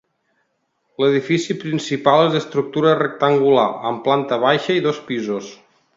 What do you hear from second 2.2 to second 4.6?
és d'estructura rectangular amb planta